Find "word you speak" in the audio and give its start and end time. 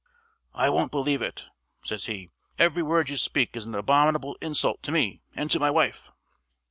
2.81-3.55